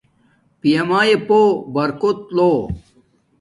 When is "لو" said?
2.35-2.51